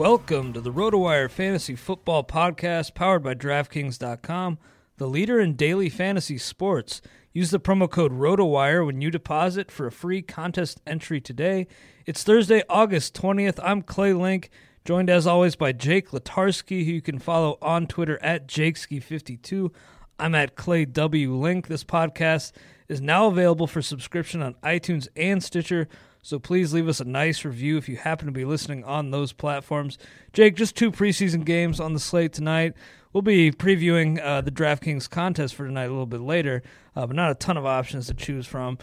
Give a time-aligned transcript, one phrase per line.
[0.00, 4.58] Welcome to the RotoWire Fantasy Football Podcast powered by DraftKings.com,
[4.96, 7.02] the leader in daily fantasy sports.
[7.34, 11.66] Use the promo code RotoWire when you deposit for a free contest entry today.
[12.06, 13.60] It's Thursday, August 20th.
[13.62, 14.48] I'm Clay Link,
[14.86, 19.70] joined as always by Jake Latarski, who you can follow on Twitter at JakeSki52.
[20.18, 21.34] I'm at Clay W.
[21.34, 21.66] Link.
[21.66, 22.52] This podcast
[22.88, 25.88] is now available for subscription on iTunes and Stitcher.
[26.22, 29.32] So please leave us a nice review if you happen to be listening on those
[29.32, 29.98] platforms.
[30.32, 32.74] Jake, just two preseason games on the slate tonight.
[33.12, 36.62] We'll be previewing uh, the DraftKings contest for tonight a little bit later,
[36.94, 38.78] uh, but not a ton of options to choose from.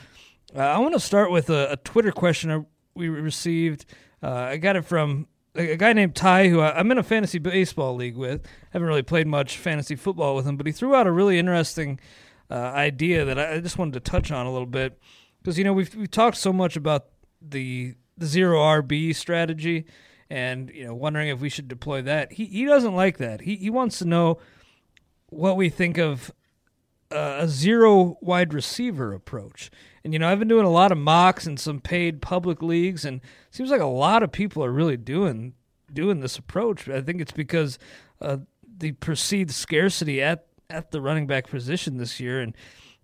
[0.55, 3.85] Uh, I want to start with a, a, Twitter question we received.
[4.23, 7.37] Uh, I got it from a guy named Ty, who I, I'm in a fantasy
[7.37, 8.45] baseball league with.
[8.71, 11.99] haven't really played much fantasy football with him, but he threw out a really interesting
[12.49, 14.99] uh, idea that I just wanted to touch on a little bit
[15.41, 17.07] because you know we've we talked so much about
[17.41, 19.85] the zero RB strategy
[20.29, 22.33] and you know wondering if we should deploy that.
[22.33, 23.41] He he doesn't like that.
[23.41, 24.39] He he wants to know
[25.29, 26.31] what we think of
[27.11, 29.71] uh, a zero wide receiver approach.
[30.03, 33.05] And you know, I've been doing a lot of mocks and some paid public leagues,
[33.05, 35.53] and seems like a lot of people are really doing
[35.91, 36.89] doing this approach.
[36.89, 37.79] I think it's because
[38.21, 38.37] uh,
[38.77, 42.41] the perceived scarcity at at the running back position this year.
[42.41, 42.55] And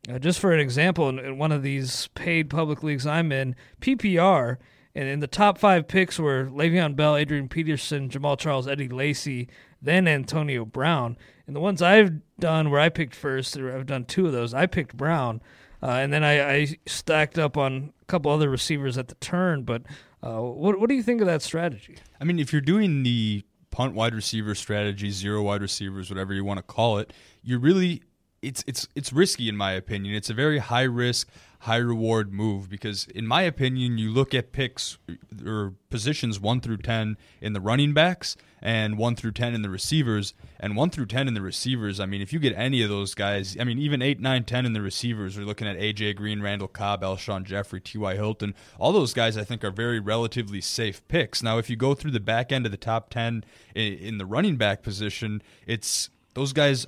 [0.10, 3.56] uh, just for an example, in, in, one of these paid public leagues I'm in,
[3.82, 4.58] PPR,
[4.96, 9.48] and in the top five picks were Le'Veon Bell, Adrian Peterson, Jamaal Charles, Eddie Lacy,
[9.82, 11.18] then Antonio Brown.
[11.48, 14.66] And the ones I've done where I picked first, I've done two of those, I
[14.66, 15.42] picked Brown.
[15.82, 19.64] Uh, and then I, I, stacked up on a couple other receivers at the turn.
[19.64, 19.82] But
[20.22, 21.98] uh, what, what do you think of that strategy?
[22.22, 26.46] I mean, if you're doing the punt wide receiver strategy, zero wide receivers, whatever you
[26.46, 27.12] want to call it,
[27.42, 28.02] you're really
[28.44, 30.14] it's it's it's risky in my opinion.
[30.16, 31.30] It's a very high risk,
[31.60, 34.98] high reward move because in my opinion, you look at picks
[35.46, 39.70] or positions 1 through 10 in the running backs and 1 through 10 in the
[39.70, 42.00] receivers and 1 through 10 in the receivers.
[42.00, 44.66] I mean, if you get any of those guys, I mean, even 8, 9, 10
[44.66, 48.16] in the receivers, we're looking at AJ Green, Randall Cobb, Alshon Jeffery, T.Y.
[48.16, 48.56] Hilton.
[48.80, 51.42] All those guys I think are very relatively safe picks.
[51.42, 53.44] Now, if you go through the back end of the top 10
[53.76, 56.88] in, in the running back position, it's those guys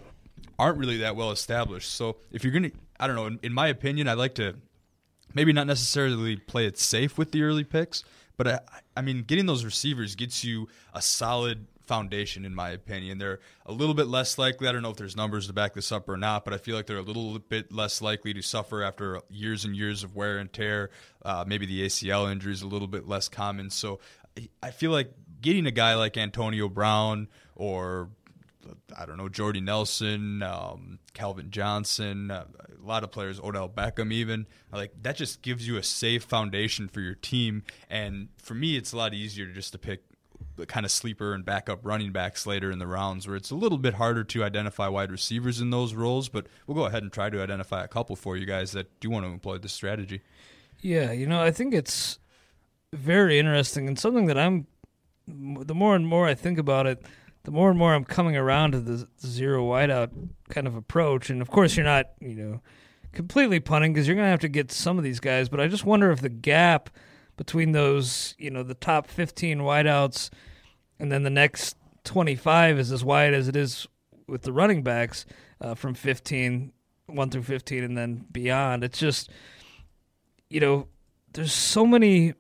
[0.58, 1.92] aren't really that well established.
[1.92, 4.56] So if you're to, I don't know, in, in, my opinion, I like to
[5.34, 8.04] maybe not necessarily play it safe with the early picks,
[8.38, 8.60] but I,
[8.98, 13.18] I mean, getting those receivers gets you a solid foundation, in my opinion.
[13.18, 14.68] They're a little bit less likely.
[14.68, 16.76] I don't know if there's numbers to back this up or not, but I feel
[16.76, 20.38] like they're a little bit less likely to suffer after years and years of wear
[20.38, 20.90] and tear.
[21.24, 23.70] Uh, maybe the ACL injury is a little bit less common.
[23.70, 24.00] So
[24.62, 28.10] I feel like getting a guy like Antonio Brown or
[28.98, 32.46] I don't know, Jordy Nelson, um, Calvin Johnson, uh,
[32.82, 36.88] a lot of players, Odell Beckham, even like that just gives you a safe foundation
[36.88, 37.64] for your team.
[37.90, 40.04] And for me, it's a lot easier just to pick
[40.56, 43.56] the kind of sleeper and backup running backs later in the rounds, where it's a
[43.56, 46.30] little bit harder to identify wide receivers in those roles.
[46.30, 49.10] But we'll go ahead and try to identify a couple for you guys that do
[49.10, 50.22] want to employ this strategy.
[50.82, 52.20] Yeah, you know, I think it's
[52.94, 54.68] very interesting and something that I'm.
[55.28, 57.04] The more and more I think about it
[57.46, 60.12] the more and more I'm coming around to the zero whiteout
[60.50, 61.30] kind of approach.
[61.30, 62.62] And of course, you're not, you know,
[63.14, 65.48] completely punting because you're going to have to get some of these guys.
[65.48, 66.90] But I just wonder if the gap
[67.38, 70.30] between those, you know, the top 15 whiteouts
[71.00, 73.88] and then the next 25 is as wide as it is
[74.28, 75.26] with the running backs
[75.62, 76.72] uh, from 15,
[77.08, 78.84] 1 through 15, and then beyond.
[78.84, 79.30] It's just,
[80.50, 80.88] you know,
[81.34, 82.34] there's so many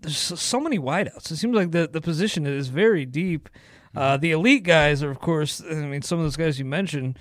[0.00, 1.30] there's so many wideouts.
[1.30, 3.48] It seems like the the position is very deep.
[3.94, 4.20] Uh, mm-hmm.
[4.20, 7.18] the elite guys are, of course, I mean, some of those guys you mentioned,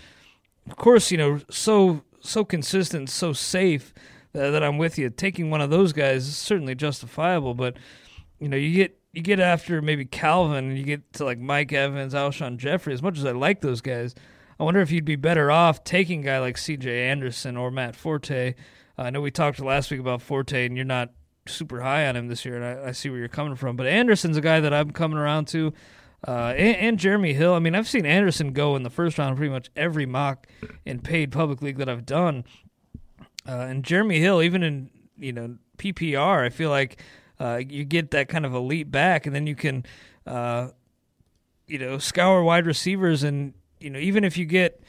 [0.70, 3.94] of course, you know, so so consistent, so safe
[4.34, 5.10] uh, that I'm with you.
[5.10, 7.78] Taking one of those guys is certainly justifiable, but
[8.40, 11.72] you know, you get you get after maybe Calvin, and you get to like Mike
[11.72, 12.94] Evans, Alshon Jeffery.
[12.94, 14.14] As much as I like those guys,
[14.60, 17.08] I wonder if you'd be better off taking a guy like C.J.
[17.08, 18.56] Anderson or Matt Forte.
[18.98, 21.12] Uh, I know we talked last week about Forte, and you're not
[21.48, 23.76] super high on him this year, and I, I, see where you're coming from.
[23.76, 25.74] But Anderson's a guy that I'm coming around to,
[26.28, 27.54] uh, and, and, Jeremy Hill.
[27.54, 30.48] I mean, I've seen Anderson go in the first round pretty much every mock
[30.86, 32.46] and paid public league that I've done.
[33.48, 37.02] Uh, and Jeremy Hill, even in you know PPR, I feel like
[37.40, 39.86] uh, you get that kind of elite back, and then you can,
[40.26, 40.70] uh,
[41.68, 44.82] you know, scour wide receivers, and you know, even if you get,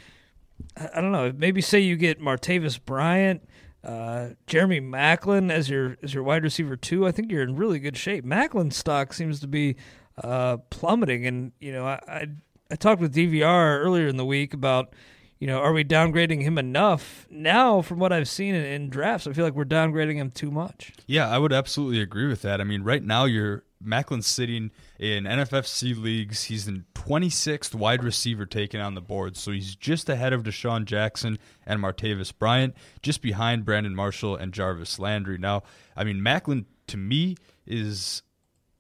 [0.77, 3.47] I don't know, maybe say you get Martavis Bryant
[3.87, 7.79] uh, Jeremy Maclin as your as your wide receiver two, I think you're in really
[7.79, 8.25] good shape.
[8.25, 9.77] Maclin's stock seems to be
[10.23, 12.27] uh, plummeting, and you know I, I,
[12.71, 14.93] I talked with DVR earlier in the week about
[15.39, 17.83] you know are we downgrading him enough now?
[17.83, 20.93] From what I've seen in, in drafts, I feel like we're downgrading him too much.
[21.07, 22.61] Yeah, I would absolutely agree with that.
[22.61, 26.45] I mean, right now you're Maclin's sitting in NFFC leagues.
[26.45, 30.85] He's in 26th wide receiver taken on the board, so he's just ahead of DeSean
[30.85, 35.39] Jackson and Martavis Bryant, just behind Brandon Marshall and Jarvis Landry.
[35.39, 35.63] Now,
[35.95, 38.23] I mean, Maclin to me is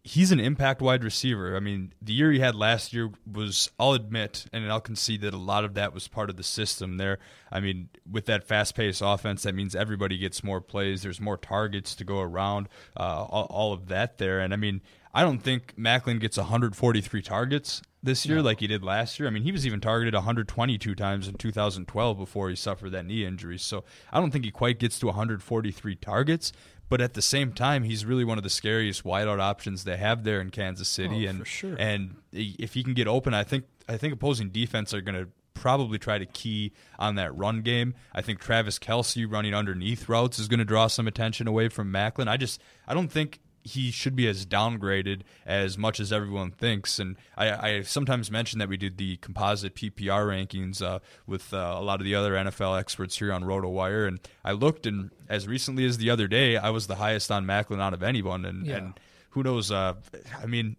[0.06, 1.56] he's an impact wide receiver.
[1.56, 5.34] I mean, the year he had last year was, I'll admit, and I'll concede that
[5.34, 7.18] a lot of that was part of the system there.
[7.50, 11.02] I mean, with that fast paced offense, that means everybody gets more plays.
[11.02, 14.38] There's more targets to go around, uh, all, all, of that there.
[14.38, 14.80] And I mean,
[15.16, 18.42] I don't think Maclin gets 143 targets this year no.
[18.42, 19.26] like he did last year.
[19.26, 23.24] I mean, he was even targeted 122 times in 2012 before he suffered that knee
[23.24, 23.56] injury.
[23.56, 26.52] So I don't think he quite gets to 143 targets.
[26.90, 30.22] But at the same time, he's really one of the scariest wideout options they have
[30.22, 31.26] there in Kansas oh, City.
[31.26, 31.76] Oh, and sure.
[31.78, 35.30] and if he can get open, I think I think opposing defense are going to
[35.54, 37.94] probably try to key on that run game.
[38.12, 41.90] I think Travis Kelce running underneath routes is going to draw some attention away from
[41.90, 42.28] Maclin.
[42.28, 46.98] I just I don't think he should be as downgraded as much as everyone thinks.
[46.98, 51.74] And I, I sometimes mention that we did the composite PPR rankings uh, with uh,
[51.76, 55.46] a lot of the other NFL experts here on RotoWire, and I looked, and as
[55.48, 58.66] recently as the other day, I was the highest on Maclin out of anyone, and,
[58.66, 58.76] Yeah.
[58.76, 59.70] and who knows?
[59.70, 59.94] Uh,
[60.42, 60.76] I mean,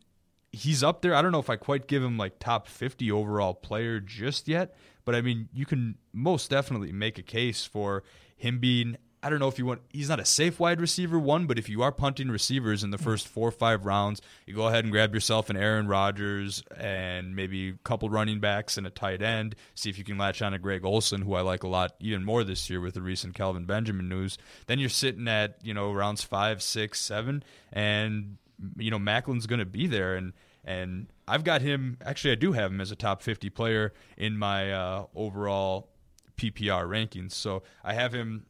[0.52, 1.14] he's up there.
[1.14, 4.74] I don't know if I quite give him like top 50 overall player just yet,
[5.06, 8.04] but I mean, you can most definitely make a case for
[8.36, 8.98] him being.
[9.24, 9.82] I don't know if you want.
[9.90, 13.00] He's not a safe wide receiver one, but if you are punting receivers in the
[13.00, 17.36] first four or five rounds, you go ahead and grab yourself an Aaron Rodgers and
[17.36, 19.56] maybe a couple running backs and a tight end.
[19.74, 22.24] See if you can latch on to Greg Olsen, who I like a lot even
[22.24, 24.38] more this year with the recent Kelvin Benjamin news.
[24.68, 27.44] Then you're sitting at you know rounds five, six, seven,
[27.74, 28.38] and
[28.78, 30.34] you know Maclin's going to be there, and
[30.64, 31.98] and I've got him.
[32.06, 35.90] Actually, I do have him as a top 50 player in my uh, overall
[36.38, 37.32] PPR rankings.
[37.32, 38.46] So I have him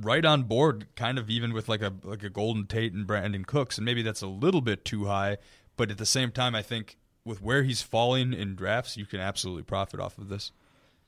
[0.00, 3.46] right on board, kind of even with like a like a Golden Tate and Brandin
[3.46, 5.38] Cooks, and maybe that's a little bit too high.
[5.76, 9.20] But at the same time, I think with where he's falling in drafts, you can
[9.20, 10.52] absolutely profit off of this.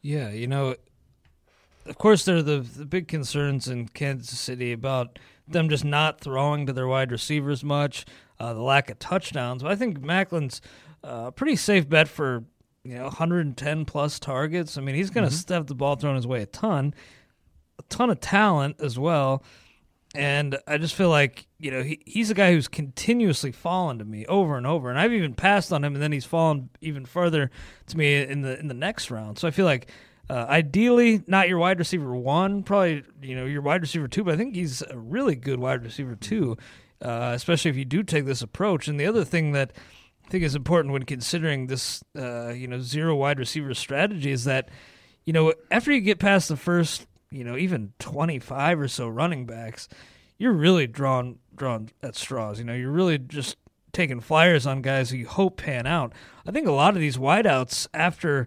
[0.01, 0.77] Yeah, you know,
[1.87, 6.21] of course, there are the, the big concerns in Kansas City about them just not
[6.21, 8.05] throwing to their wide receivers much,
[8.39, 9.63] uh, the lack of touchdowns.
[9.63, 10.61] But I think Maclin's
[11.03, 12.45] uh, a pretty safe bet for
[12.85, 14.79] you know 110 plus targets.
[14.79, 16.95] I mean, he's going to stuff the ball thrown his way a ton,
[17.79, 19.43] a ton of talent as well.
[20.15, 24.05] And I just feel like, you know, he, he's a guy who's continuously fallen to
[24.05, 24.89] me over and over.
[24.89, 27.51] And I've even passed on him and then he's fallen even further
[27.89, 29.39] to me in the in the next round.
[29.39, 29.91] So I feel like
[30.31, 34.35] uh, ideally not your wide receiver one, probably, you know, your wide receiver two, but
[34.35, 36.57] I think he's a really good wide receiver two,
[37.03, 38.87] uh, especially if you do take this approach.
[38.87, 39.73] And the other thing that
[40.25, 44.45] I think is important when considering this, uh, you know, zero wide receiver strategy is
[44.45, 44.69] that,
[45.25, 49.47] you know, after you get past the first, you know, even 25 or so running
[49.47, 49.89] backs,
[50.39, 52.59] you're really drawn drawn at straws.
[52.59, 53.57] You know, you're really just
[53.93, 56.13] taking flyers on guys who you hope pan out.
[56.47, 58.47] I think a lot of these wideouts after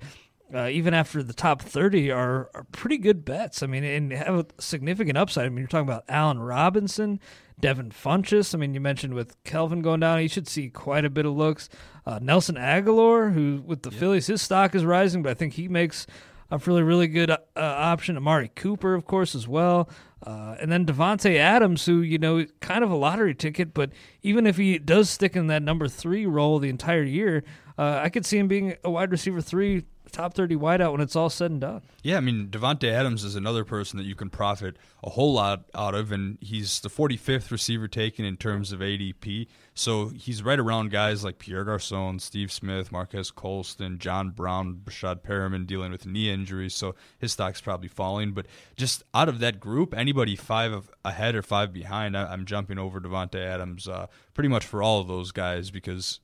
[0.53, 3.61] uh, even after the top 30 are, are pretty good bets.
[3.61, 5.45] I mean, and have a significant upside.
[5.45, 7.19] I mean, you're talking about Allen Robinson,
[7.59, 8.53] Devin Funchess.
[8.53, 11.33] I mean, you mentioned with Kelvin going down, he should see quite a bit of
[11.33, 11.67] looks.
[12.05, 15.67] Uh, Nelson Agholor, who with the Phillies, his stock is rising, but I think he
[15.67, 16.07] makes
[16.49, 18.17] a really, really good uh, option.
[18.17, 19.89] Amari Cooper, of course, as well.
[20.25, 23.91] Uh, and then Davante Adams, who, you know, kind of a lottery ticket, but
[24.23, 27.43] even if he does stick in that number three role the entire year,
[27.77, 31.15] uh, I could see him being a wide receiver three, top 30 wideout when it's
[31.15, 31.81] all said and done.
[32.03, 35.65] Yeah, I mean Davante Adams is another person that you can profit a whole lot
[35.75, 39.47] out of, and he's the 45th receiver taken in terms of ADP.
[39.73, 45.21] So he's right around guys like Pierre Garcon, Steve Smith, Marquez Colston, John Brown, Breshad
[45.21, 48.31] Perriman dealing with knee injuries, so his stock's probably falling.
[48.31, 52.99] But just out of that group, anybody five ahead or five behind, I'm jumping over
[52.99, 56.19] Davante Adams uh, pretty much for all of those guys because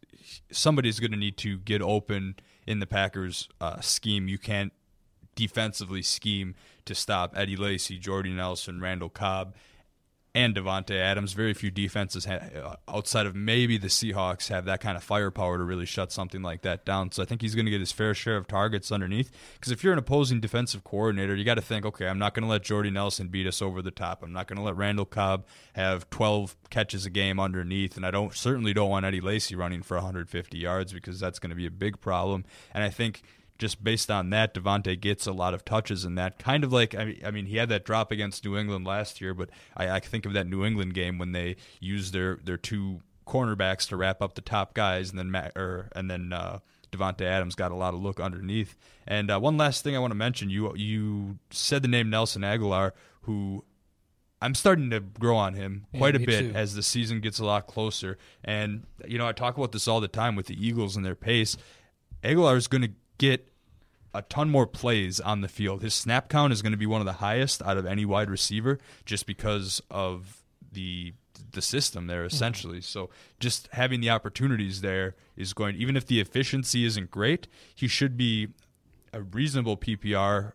[0.52, 4.28] somebody's going to need to get open in the Packers uh, scheme.
[4.28, 4.74] You can't
[5.36, 6.56] defensively scheme
[6.86, 9.56] to stop Eddie Lacy, Jordy Nelson, Randall Cobb,
[10.36, 11.34] and Davante Adams.
[11.34, 15.58] Very few defenses ha- uh, outside of maybe the Seahawks have that kind of firepower
[15.58, 17.12] to really shut something like that down.
[17.12, 19.32] So I think he's going to get his fair share of targets underneath.
[19.54, 22.44] Because if you're an opposing defensive coordinator, you got to think, okay, I'm not going
[22.44, 24.24] to let Jordy Nelson beat us over the top.
[24.24, 28.12] I'm not going to let Randall Cobb have 12 catches a game underneath, and I
[28.12, 31.68] don't certainly don't want Eddie Lacy running for 150 yards because that's going to be
[31.68, 32.46] a big problem.
[32.74, 33.22] And I think
[33.64, 36.38] just based on that, Davante gets a lot of touches in that.
[36.38, 39.22] Kind of like, I mean, I mean he had that drop against New England last
[39.22, 42.58] year, but I, I think of that New England game when they used their, their
[42.58, 46.60] two cornerbacks to wrap up the top guys, and then Matt, or, and then uh,
[46.92, 48.76] Davante Adams got a lot of look underneath.
[49.08, 52.42] And uh, one last thing I want to mention: you you said the name Nelson
[52.42, 52.92] Agholor,
[53.22, 53.64] who
[54.42, 56.52] I'm starting to grow on him Yeah, quite a bit too.
[56.54, 58.18] as the season gets a lot closer.
[58.44, 61.16] And you know, I talk about this all the time with the Eagles and their
[61.16, 61.56] pace.
[62.24, 63.53] Agholor is going to get
[64.14, 65.82] a ton more plays on the field.
[65.82, 68.30] His snap count is going to be one of the highest out of any wide
[68.30, 71.14] receiver, just because of the
[71.52, 72.36] the system there mm-hmm.
[72.36, 72.82] essentially.
[72.82, 75.76] So just having the opportunities there is going.
[75.76, 78.50] Even if the efficiency isn't great, he should be
[79.14, 80.54] a reasonable PPR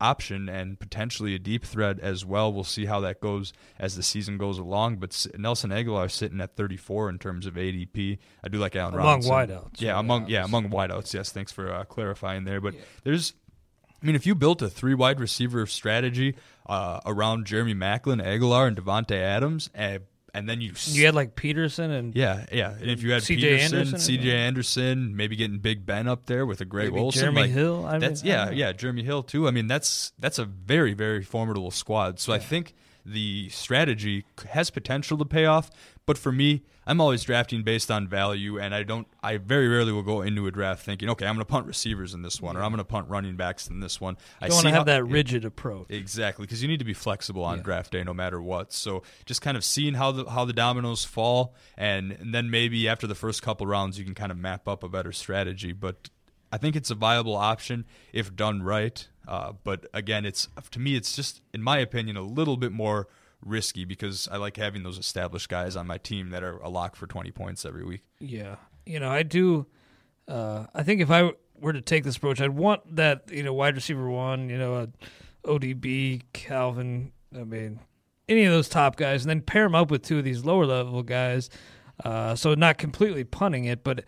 [0.00, 2.52] option and potentially a deep threat as well.
[2.52, 4.96] We'll see how that goes as the season goes along.
[4.96, 8.18] But Nelson Agholor sitting at 34 in terms of ADP.
[8.44, 9.32] I do like Allen Among Robinson.
[9.32, 11.12] wideouts, Yeah, yeah, among yeah among wideouts.
[11.14, 12.60] Yes, thanks for uh, clarifying there.
[12.60, 13.34] But there's.
[14.02, 16.34] I mean, if you built a three wide receiver strategy
[16.66, 21.34] uh, around Jeremy Maclin, Agholor, and Davante Adams, and, and then you You had like
[21.34, 22.72] Peterson and yeah, yeah.
[22.72, 23.40] And if you had C.J.
[23.40, 24.30] Peterson, Anderson C.J.
[24.30, 27.86] Anderson, maybe getting Big Ben up there with a Greg Maybe Olsen, Jeremy like, Hill,
[27.86, 28.72] I mean, that's yeah, yeah.
[28.72, 29.48] Jeremy Hill too.
[29.48, 32.18] I mean, that's that's a very very formidable squad.
[32.20, 32.74] So I think
[33.10, 35.70] the strategy has potential to pay off.
[36.06, 39.06] But for me, I'm always drafting based on value, and I don't.
[39.22, 42.14] I very rarely will go into a draft thinking, okay, I'm going to punt receivers
[42.14, 44.16] in this one, or I'm going to punt running backs in this one.
[44.42, 45.86] You don't want to have that rigid approach.
[45.90, 47.62] Exactly, because you need to be flexible on yeah.
[47.62, 48.72] draft day no matter what.
[48.72, 52.88] So just kind of seeing how the how the dominoes fall, and, and then maybe
[52.88, 55.72] after the first couple rounds, you can kind of map up a better strategy.
[55.72, 56.10] But
[56.52, 59.06] I think it's a viable option if done right.
[59.26, 63.08] Uh, but again, it's to me, it's just in my opinion a little bit more
[63.44, 66.96] risky because I like having those established guys on my team that are a lock
[66.96, 68.02] for 20 points every week.
[68.18, 68.56] Yeah.
[68.84, 69.66] You know, I do.
[70.26, 73.52] Uh, I think if I were to take this approach, I'd want that, you know,
[73.52, 74.88] wide receiver one, you know,
[75.44, 77.80] ODB, Calvin, I mean,
[78.28, 80.66] any of those top guys, and then pair them up with two of these lower
[80.66, 81.50] level guys.
[82.04, 84.04] Uh, so not completely punting it, but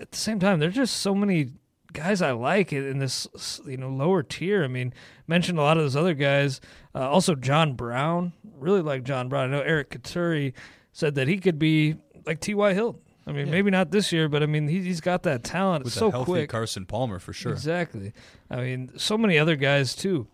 [0.00, 1.50] at the same time, there's just so many
[1.92, 4.64] guys I like in this you know lower tier.
[4.64, 4.92] I mean,
[5.26, 6.60] mentioned a lot of those other guys.
[6.94, 9.52] Uh, also, John Brown, really like John Brown.
[9.52, 10.52] I know Eric Katuri
[10.92, 11.96] said that he could be
[12.26, 12.74] like T.Y.
[12.74, 13.02] Hilton.
[13.26, 13.52] I mean, yeah.
[13.52, 15.84] maybe not this year, but I mean, he, has got that talent.
[15.84, 16.50] With it's so healthy quick.
[16.50, 17.52] Carson Palmer for sure.
[17.52, 18.12] Exactly.
[18.50, 20.26] I mean, so many other guys too.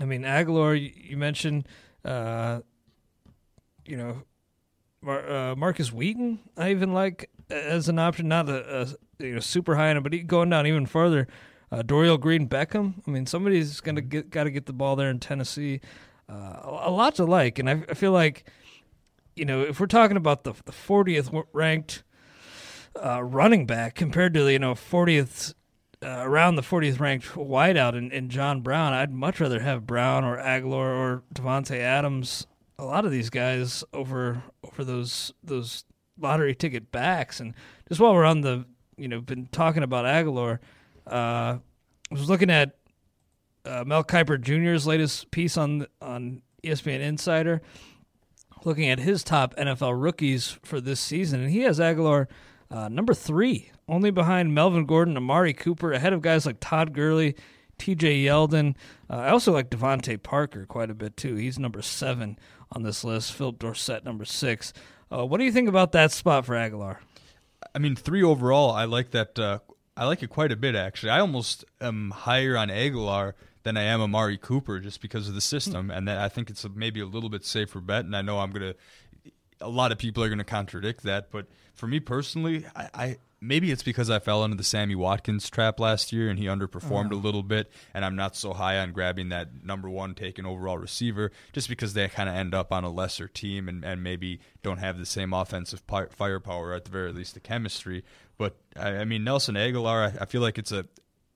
[0.00, 1.68] I mean, Agholor, you, mentioned,
[2.04, 2.60] uh,
[3.86, 4.22] you know,
[5.02, 6.40] Mar- uh, Markus Wheaton.
[6.56, 10.26] I even like as an option, not a, a you know super high end, but
[10.26, 11.26] going down even further.
[11.72, 12.94] Uh, Dorial Green Beckham.
[13.06, 15.80] I mean, somebody's gonna get got to get the ball there in Tennessee.
[16.28, 18.48] Uh, a lot to like, and I, I, feel like,
[19.34, 22.04] you know, if we're talking about the the 40th ranked
[23.02, 25.54] uh, running back compared to the you know 40th
[26.02, 30.24] uh, around the 40th ranked wideout in, in John Brown, I'd much rather have Brown
[30.24, 32.46] or Agholor or Davante Adams.
[32.78, 35.84] A lot of these guys over over those those
[36.20, 37.54] lottery ticket backs, and
[37.88, 40.58] just while we're on the you know been talking about Agholor
[41.06, 41.58] uh,
[42.10, 42.76] I was looking at
[43.64, 47.62] uh, Mel Kiper Jr.'s latest piece on on ESPN Insider,
[48.64, 52.26] looking at his top NFL rookies for this season, and he has Agholor
[52.70, 57.34] uh, number three, only behind Melvin Gordon, Amari Cooper, ahead of guys like Todd Gurley,
[57.78, 58.24] T.J.
[58.24, 58.76] Yeldon.
[59.08, 61.34] Uh, I also like DeVante Parker quite a bit too.
[61.34, 62.38] He's number seven
[62.70, 63.32] on this list.
[63.32, 64.72] Phillip Dorsett number six.
[65.12, 66.98] Uh, what do you think about that spot for Agholor?
[67.74, 68.70] I mean, three overall.
[68.70, 69.58] I like that uh,
[69.96, 71.10] I like it quite a bit, actually.
[71.10, 75.40] I almost am higher on Agholor than I am Amari Cooper just because of the
[75.40, 78.04] system, and that I think it's a, maybe a little bit safer bet.
[78.04, 78.74] And I know I'm gonna,
[79.60, 83.70] a lot of people are gonna contradict that, but for me personally, I, I maybe
[83.70, 87.14] it's because I fell into the Sammy Watkins trap last year and he underperformed a
[87.14, 87.24] uh-huh.
[87.24, 91.32] little bit, and I'm not so high on grabbing that number one taken overall receiver
[91.52, 94.78] just because they kind of end up on a lesser team and, and maybe don't
[94.78, 98.04] have the same offensive firepower, at the very least the chemistry.
[98.36, 100.86] But I, I mean, Nelson Agholor, I, I, feel like it's a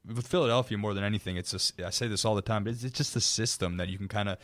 [0.07, 1.37] with Philadelphia more than anything.
[1.37, 3.89] It's a, I say this all the time, but it's, it's just a system that
[3.89, 4.39] you can kind of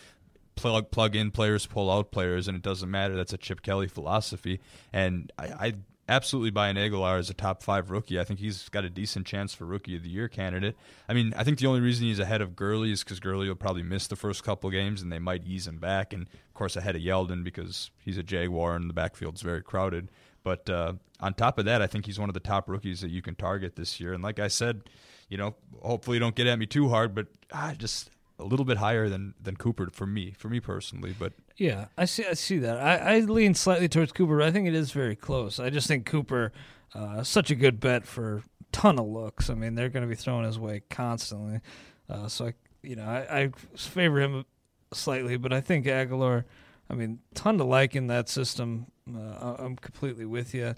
[0.56, 3.16] plug plug in players, pull out players, and it doesn't matter.
[3.16, 4.60] That's a Chip Kelly philosophy,
[4.92, 5.74] and I, I
[6.10, 8.18] absolutely buy an Agholor as a top five rookie.
[8.18, 10.76] I think he's got a decent chance for rookie of the year candidate.
[11.08, 13.54] I mean, I think the only reason he's ahead of Gurley is because Gurley will
[13.54, 16.12] probably miss the first couple games, and they might ease him back.
[16.12, 20.10] And of course, ahead of Yeldon because he's a Jaguar and the backfield's very crowded.
[20.42, 23.10] But uh, on top of that, I think he's one of the top rookies that
[23.10, 24.12] you can target this year.
[24.12, 24.82] And like I said,
[25.28, 28.78] you know, hopefully don't get at me too hard, but ah, just a little bit
[28.78, 31.14] higher than than Cooper for me, for me personally.
[31.16, 32.78] But yeah, I see, I see that.
[32.78, 35.60] I, I lean slightly towards Cooper, but I think it is very close.
[35.60, 36.52] I just think Cooper,
[36.94, 38.42] uh, such a good bet for
[38.72, 39.50] ton of looks.
[39.50, 41.60] I mean, they're going to be throwing his way constantly.
[42.08, 44.46] Uh, so I, you know, I, I favor him
[44.94, 46.44] slightly, but I think Agholor.
[46.88, 48.86] I mean, ton to like in that system.
[49.14, 50.74] Uh, I'm completely with you.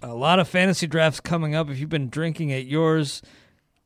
[0.00, 1.68] A lot of fantasy drafts coming up.
[1.68, 3.20] If you've been drinking at yours,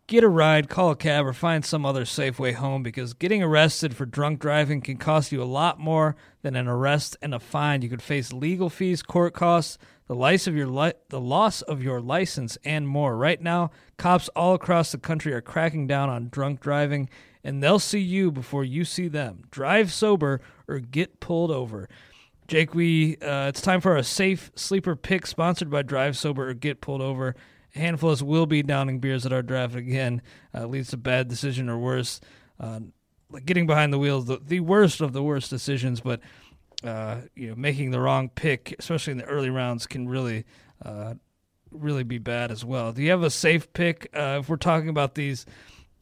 [0.08, 3.42] get a ride, call a cab, or find some other safe way home because getting
[3.42, 7.38] arrested for drunk driving can cost you a lot more than an arrest and a
[7.38, 7.82] fine.
[7.82, 11.82] You could face legal fees, court costs, the loss of your li- the loss of
[11.82, 13.16] your license, and more.
[13.16, 17.10] Right now, cops all across the country are cracking down on drunk driving,
[17.44, 19.42] and they'll see you before you see them.
[19.50, 21.86] Drive sober or get pulled over.
[22.46, 26.54] Jake, we uh, it's time for a safe sleeper pick sponsored by Drive Sober or
[26.54, 27.36] Get Pulled Over.
[27.78, 30.22] Handful of us will be downing beers at our draft again.
[30.54, 32.20] Uh, leads to bad decision or worse.
[32.60, 32.80] Uh,
[33.44, 36.20] getting behind the wheels, the, the worst of the worst decisions, but
[36.84, 40.44] uh, you know, making the wrong pick, especially in the early rounds, can really,
[40.84, 41.14] uh,
[41.70, 42.92] really be bad as well.
[42.92, 44.08] Do you have a safe pick?
[44.14, 45.44] Uh, if we're talking about these,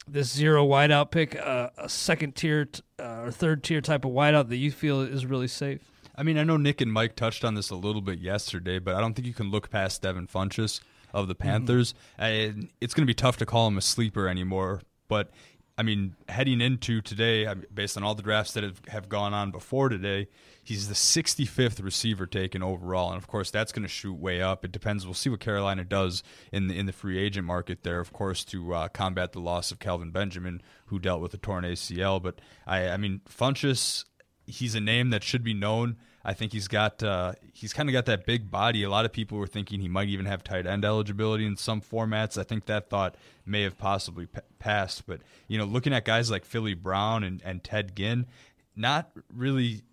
[0.07, 4.49] this zero wideout pick, uh, a second tier t- or third tier type of wideout
[4.49, 5.81] that you feel is really safe?
[6.15, 8.95] I mean, I know Nick and Mike touched on this a little bit yesterday, but
[8.95, 10.79] I don't think you can look past Devin Funchess
[11.13, 11.49] of the mm-hmm.
[11.49, 11.93] Panthers.
[12.19, 12.61] Mm-hmm.
[12.81, 15.31] it's going to be tough to call him a sleeper anymore, but
[15.79, 19.51] I mean, heading into today, based on all the drafts that have, have gone on
[19.51, 20.27] before today,
[20.63, 24.65] he's the 65th receiver taken overall, and of course that's going to shoot way up.
[24.65, 25.05] It depends.
[25.05, 28.43] We'll see what Carolina does in the in the free agent market there, of course,
[28.45, 32.21] to uh, combat the loss of Kelvin Benjamin, who dealt with a torn ACL.
[32.23, 34.03] But I, I mean, Funchess,
[34.47, 35.97] he's a name that should be known.
[36.27, 38.83] I think he's got uh, he's kind of got that big body.
[38.83, 41.79] A lot of people were thinking he might even have tight end eligibility in some
[41.79, 42.37] formats.
[42.37, 45.07] I think that thought may have possibly p- passed.
[45.07, 48.27] But you know, looking at guys like Philly Brown and, and Ted Ginn,
[48.75, 49.83] not really.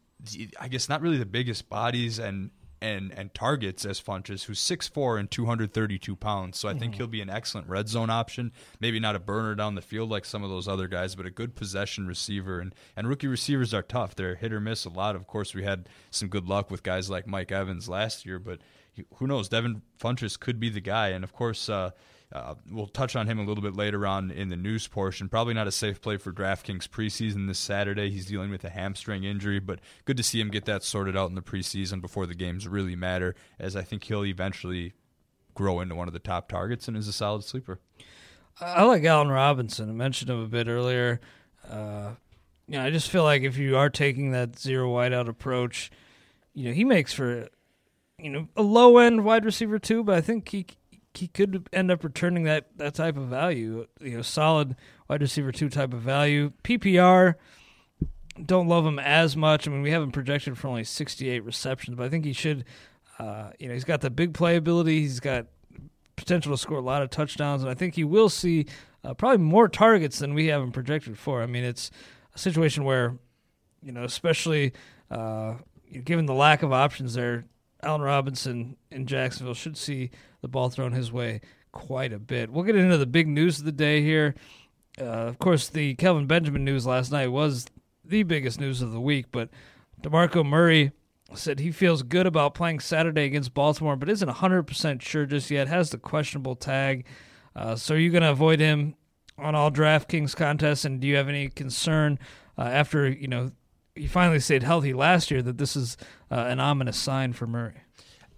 [0.59, 2.51] I guess not really the biggest bodies and
[2.85, 6.59] and and targets as Funchess, who's 6'4 and 232 pounds.
[6.59, 6.99] So I think mm-hmm.
[6.99, 8.53] he'll be an excellent red zone option.
[8.79, 11.31] Maybe not a burner down the field like some of those other guys, but a
[11.31, 12.61] good possession receiver.
[12.61, 14.15] And and rookie receivers are tough.
[14.15, 15.17] They're hit or miss a lot.
[15.17, 18.61] Of course, we had some good luck with guys like Mike Evans last year, but
[19.17, 19.49] who knows?
[19.49, 21.09] Devin Funchess could be the guy.
[21.09, 21.69] And of course.
[21.69, 21.91] Uh,
[22.35, 25.29] uh, we'll touch on him a little bit later on in the news portion.
[25.29, 28.11] Probably not a safe play for DraftKings preseason this Saturday.
[28.11, 31.29] He's dealing with a hamstring injury, but good to see him get that sorted out
[31.29, 34.95] in the preseason before the games really matter, as I think he'll eventually
[35.55, 37.79] grow into one of the top targets and is a solid sleeper.
[38.61, 39.89] I like Allen Robinson.
[39.89, 41.21] I mentioned him a bit earlier.
[41.71, 42.11] Uh,
[42.67, 45.93] you know, I just feel like if you are taking that zero wideout approach,
[46.53, 47.49] you know, he makes for
[48.19, 50.67] you know a low end wide receiver too, but I think he
[51.17, 53.87] he could end up returning that that type of value.
[54.01, 54.77] You know, solid
[55.09, 56.53] wide receiver two type of value.
[56.63, 57.35] PPR
[58.45, 59.67] don't love him as much.
[59.67, 62.65] I mean, we have him projected for only 68 receptions, but I think he should.
[63.19, 64.99] Uh, you know, he's got the big playability.
[64.99, 65.47] He's got
[66.17, 68.67] potential to score a lot of touchdowns, and I think he will see
[69.05, 71.43] uh, probably more targets than we have him projected for.
[71.43, 71.91] I mean, it's
[72.35, 73.17] a situation where,
[73.83, 74.73] you know, especially
[75.11, 75.55] uh,
[76.05, 77.45] given the lack of options there,
[77.85, 81.41] Allen Robinson in Jacksonville should see the ball thrown his way
[81.73, 82.51] quite a bit.
[82.51, 84.35] We'll get into the big news of the day here.
[85.01, 87.67] Uh, of course, the Kelvin Benjamin news last night was
[88.05, 89.51] the biggest news of the week, but
[90.03, 90.93] DeMarco Murray
[91.35, 95.69] said he feels good about playing Saturday against Baltimore, but isn't 100% sure just yet.
[95.69, 97.07] Has the questionable tag.
[97.57, 98.95] Uh, so are you going to avoid him
[99.39, 100.85] on all DraftKings contests?
[100.85, 102.19] And do you have any concern
[102.59, 103.51] uh, after, you know,
[103.95, 105.97] he finally stayed healthy last year that this is
[106.31, 107.83] uh, an ominous sign for Murray?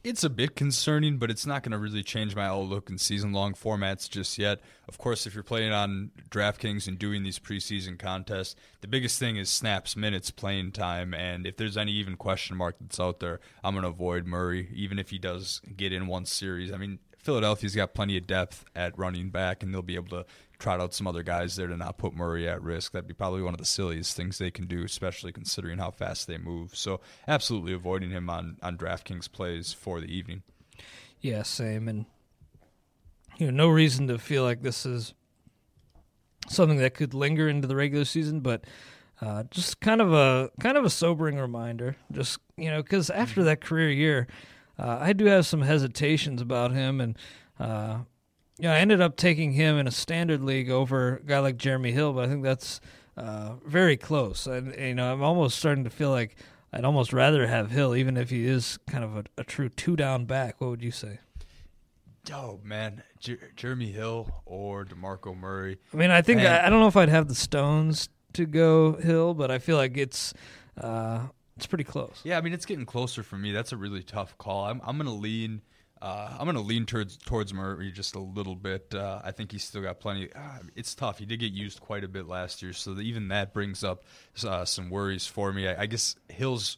[0.05, 3.33] It's a bit concerning, but it's not going to really change my outlook in season
[3.33, 4.61] long formats just yet.
[4.88, 9.37] Of course, if you're playing on DraftKings and doing these preseason contests, the biggest thing
[9.37, 11.12] is snaps, minutes, playing time.
[11.12, 14.69] And if there's any even question mark that's out there, I'm going to avoid Murray,
[14.73, 16.73] even if he does get in one series.
[16.73, 20.27] I mean, Philadelphia's got plenty of depth at running back, and they'll be able to
[20.59, 22.92] trot out some other guys there to not put Murray at risk.
[22.92, 26.27] That'd be probably one of the silliest things they can do, especially considering how fast
[26.27, 26.77] they move.
[26.77, 30.42] So, absolutely avoiding him on on DraftKings plays for the evening.
[31.21, 31.88] Yeah, same.
[31.88, 32.07] And
[33.38, 35.14] you know, no reason to feel like this is
[36.49, 38.64] something that could linger into the regular season, but
[39.21, 41.97] uh, just kind of a kind of a sobering reminder.
[42.12, 44.27] Just you know, because after that career year
[44.79, 47.19] uh, I do have some hesitations about him, and
[47.59, 48.01] uh,
[48.59, 51.92] yeah, I ended up taking him in a standard league over a guy like Jeremy
[51.92, 52.81] Hill, but I think that's
[53.16, 54.47] uh, very close.
[54.47, 56.37] And you know, I'm almost starting to feel like
[56.73, 59.97] I'd almost rather have Hill, even if he is kind of a, a true two
[59.97, 60.61] down back.
[60.61, 61.21] What would you say?
[62.33, 65.79] Oh man, Jer- Jeremy Hill or Demarco Murray.
[65.92, 68.95] I mean, I think I, I, don't know if I'd have the stones to go
[68.95, 70.35] Hill, but I feel like it's
[70.81, 72.21] uh, it's pretty close.
[72.25, 73.53] Yeah, I mean it's getting closer for me.
[73.53, 74.64] That's a really tough call.
[74.64, 75.62] I'm I'm gonna lean.
[76.01, 78.95] Uh, I'm going to lean towards towards Murray just a little bit.
[78.95, 80.31] Uh, I think he's still got plenty.
[80.33, 81.19] Uh, it's tough.
[81.19, 84.05] He did get used quite a bit last year, so even that brings up
[84.47, 85.69] uh, some worries for me.
[85.69, 86.77] I, I, guess Hill's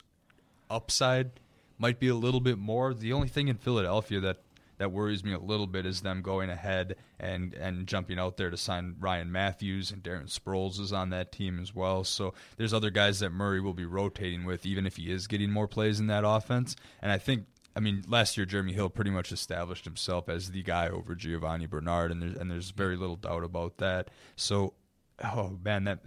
[0.70, 1.32] upside
[1.78, 2.94] might be a little bit more.
[2.94, 4.38] The only thing in Philadelphia that
[4.78, 8.50] that worries me a little bit is them going ahead and and jumping out there
[8.50, 12.04] to sign Ryan Mathews and Darren Sproles is on that team as well.
[12.04, 15.50] So there's other guys that Murray will be rotating with, even if he is getting
[15.50, 16.76] more plays in that offense.
[17.02, 17.46] And I think
[17.78, 21.66] I mean, last year Jeremy Hill pretty much established himself as the guy over Giovani
[21.66, 24.10] Bernard, and there's and there's very little doubt about that.
[24.34, 24.74] So,
[25.22, 26.00] oh man, that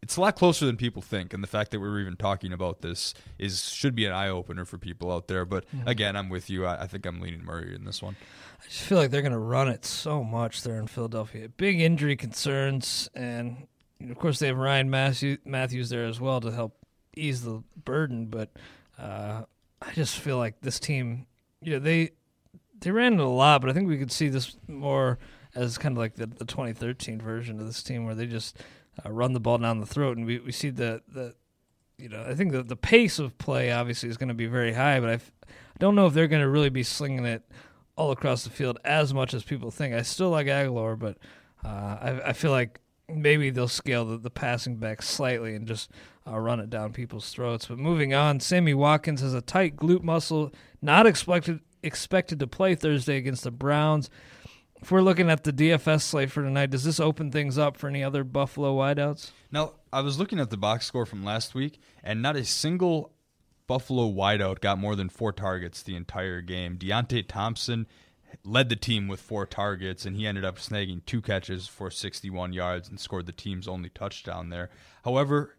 [0.00, 2.80] it's a lot closer than people think, and the fact that we're even talking about
[2.80, 5.44] this is should be an eye opener for people out there.
[5.44, 5.86] But mm-hmm.
[5.86, 6.64] again, I'm with you.
[6.64, 8.16] I, I, think I'm leaning Murray in this one.
[8.58, 11.50] I just feel like they're going to run it so much there in Philadelphia.
[11.50, 13.66] Big injury concerns, and
[14.08, 16.78] of course they have Ryan Mathews there as well to help
[17.14, 18.28] ease the burden.
[18.28, 18.52] But
[18.98, 19.42] uh,
[19.82, 21.26] I just feel like this team,
[21.62, 22.10] you know, they
[22.80, 25.18] they ran it a lot, but I think we could see this more
[25.54, 28.56] as kind of like the, the 2013 version of this team where they just
[29.04, 31.34] uh, run the ball down the throat, and we, we see the the
[31.98, 34.72] you know I think the the pace of play obviously is going to be very
[34.72, 35.20] high, but I
[35.78, 37.42] don't know if they're going to really be slinging it
[37.96, 39.94] all across the field as much as people think.
[39.94, 41.18] I still like Agholor, but
[41.64, 45.90] uh, I, I feel like maybe they'll scale the, the passing back slightly and just
[46.30, 47.66] uh, run it down people's throats.
[47.66, 52.74] But moving on, Sammy Watkins has a tight glute muscle, not expected expected to play
[52.74, 54.10] Thursday against the Browns.
[54.82, 57.88] If we're looking at the DFS slate for tonight, does this open things up for
[57.88, 59.30] any other Buffalo wideouts?
[59.50, 63.12] Now, I was looking at the box score from last week, and not a single
[63.66, 66.78] Buffalo wideout got more than four targets the entire game.
[66.78, 67.86] Deonte Thompson
[68.42, 72.52] led the team with four targets, and he ended up snagging two catches for 61
[72.52, 74.70] yards and scored the team's only touchdown there.
[75.04, 75.56] However,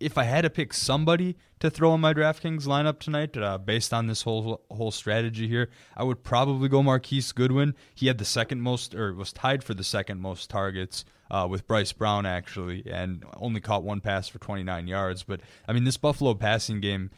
[0.00, 3.92] if I had to pick somebody to throw in my DraftKings lineup tonight, uh, based
[3.92, 7.74] on this whole whole strategy here, I would probably go Marquise Goodwin.
[7.94, 11.66] He had the second most, or was tied for the second most targets uh, with
[11.66, 15.24] Bryce Brown actually, and only caught one pass for 29 yards.
[15.24, 17.10] But I mean, this Buffalo passing game,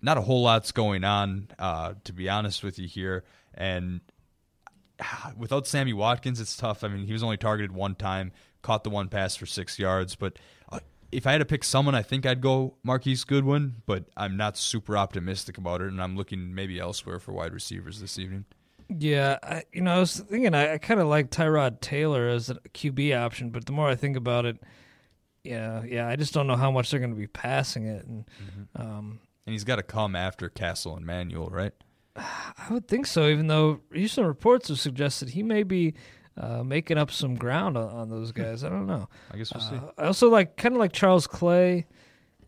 [0.00, 4.00] not a whole lot's going on, uh, to be honest with you here, and
[5.36, 6.84] without Sammy Watkins, it's tough.
[6.84, 10.14] I mean, he was only targeted one time, caught the one pass for six yards.
[10.14, 10.38] But
[10.70, 10.80] uh,
[11.12, 13.76] if I had to pick someone, I think I'd go Marquise Goodwin.
[13.86, 18.00] But I'm not super optimistic about it, and I'm looking maybe elsewhere for wide receivers
[18.00, 18.46] this evening.
[18.88, 22.50] Yeah, I, you know, I was thinking I, I kind of like Tyrod Taylor as
[22.50, 24.58] a QB option, but the more I think about it,
[25.44, 28.26] yeah, yeah, I just don't know how much they're going to be passing it, and
[28.26, 28.82] mm-hmm.
[28.82, 31.72] um, and he's got to come after Cassel and Manuel, right?
[32.16, 35.94] I would think so, even though recent reports have suggested he may be
[36.36, 38.42] uh, making up some ground on, on, those hmm.
[38.42, 38.64] guys.
[38.64, 39.08] I don't know.
[39.30, 39.76] I guess we'll see.
[39.76, 41.86] Uh, I also like kind of like Charles Clay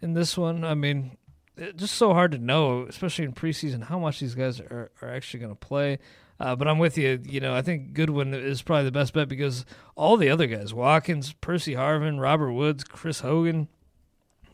[0.01, 0.65] in this one.
[0.65, 1.17] I mean,
[1.57, 5.09] it's just so hard to know, especially in preseason, how much these guys are, are
[5.09, 5.99] actually going to play.
[6.41, 7.21] Uh, but I'm with you.
[7.25, 10.75] You know, I think Goodwin is probably the best bet because all the other guys,
[10.75, 13.69] Watkins, Percy Harvin, Robert Woods, Chris Hogan,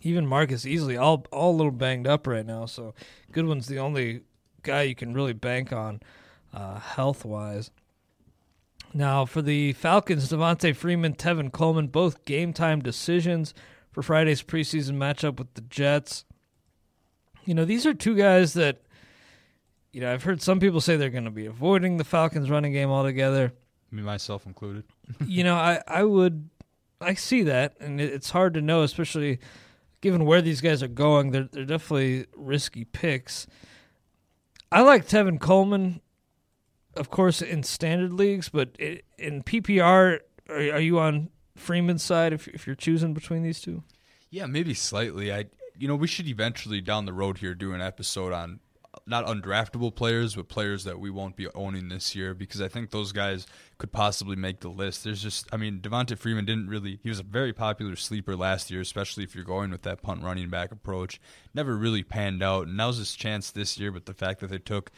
[0.03, 2.66] even Marcus Easley, all all a little banged up right now.
[2.66, 2.95] So
[3.33, 4.23] Goodwin's the only
[4.62, 6.01] guy you can really bank on
[6.53, 7.71] uh, health wise.
[8.92, 13.55] Now, for the Falcons, Devonta Freeman, Tevin Coleman, both game time decisions
[13.92, 16.24] for Friday's preseason matchup with the Jets.
[17.44, 18.83] You know, these are two guys that,
[19.92, 22.72] you know, I've heard some people say they're going to be avoiding the Falcons running
[22.72, 23.53] game altogether.
[23.90, 24.85] Me, myself included.
[25.26, 26.48] you know, I, I would,
[27.00, 29.38] I see that, and it's hard to know, especially
[30.00, 31.31] given where these guys are going.
[31.31, 33.46] They're, they're definitely risky picks.
[34.72, 36.00] I like Tevin Coleman,
[37.00, 42.66] of course, in standard leagues, but in PPR, are, you on Freeman's side if, if
[42.66, 43.82] you're choosing between these two?
[44.28, 45.32] Yeah, maybe slightly.
[45.32, 45.46] I,
[45.78, 48.60] you know, we should eventually down the road here do an episode on
[49.06, 52.90] not undraftable players, but players that we won't be owning this year because I think
[52.90, 53.46] those guys
[53.78, 55.02] could possibly make the list.
[55.02, 58.70] There's just, I mean, Devonta Freeman didn't really, he was a very popular sleeper last
[58.70, 61.18] year, especially if you're going with that punt running back approach.
[61.54, 62.66] Never really panned out.
[62.66, 64.90] And now's his chance this year, but the fact that they took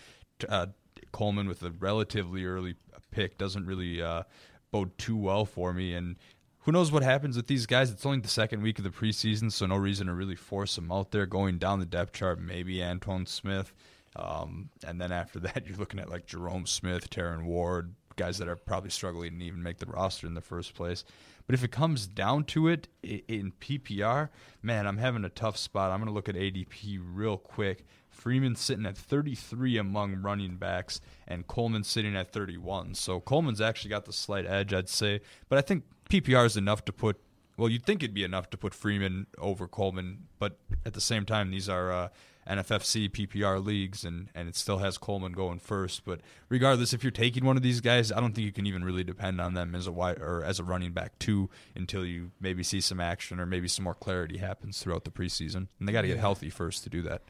[0.48, 0.66] uh,
[1.12, 2.74] Coleman with a relatively early
[3.10, 4.22] pick doesn't really uh,
[4.70, 5.94] bode too well for me.
[5.94, 6.16] And
[6.60, 7.90] who knows what happens with these guys?
[7.90, 10.90] It's only the second week of the preseason, so no reason to really force them
[10.90, 11.26] out there.
[11.26, 13.72] Going down the depth chart, maybe Antone Smith.
[14.16, 18.48] Um, and then after that, you're looking at like Jerome Smith, Terron Ward, guys that
[18.48, 21.04] are probably struggling to even make the roster in the first place.
[21.46, 24.28] But if it comes down to it in PPR,
[24.62, 25.90] man, I'm having a tough spot.
[25.90, 27.84] I'm going to look at ADP real quick.
[28.12, 32.94] Freeman sitting at 33 among running backs, and Coleman sitting at 31.
[32.94, 35.20] So Coleman's actually got the slight edge, I'd say.
[35.48, 37.18] But I think PPR is enough to put.
[37.56, 41.24] Well, you'd think it'd be enough to put Freeman over Coleman, but at the same
[41.24, 42.08] time, these are uh,
[42.48, 46.04] NFFC PPR leagues, and and it still has Coleman going first.
[46.04, 48.84] But regardless, if you're taking one of these guys, I don't think you can even
[48.84, 52.30] really depend on them as a wide or as a running back too until you
[52.40, 55.68] maybe see some action or maybe some more clarity happens throughout the preseason.
[55.78, 57.22] And they got to get healthy first to do that.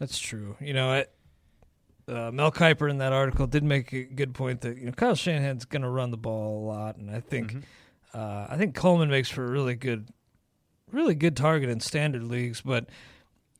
[0.00, 0.56] That's true.
[0.60, 1.04] You know, I,
[2.10, 5.14] uh, Mel Kiper in that article did make a good point that you know Kyle
[5.14, 8.18] Shanahan's going to run the ball a lot, and I think mm-hmm.
[8.18, 10.08] uh, I think Coleman makes for a really good,
[10.90, 12.86] really good target in standard leagues, but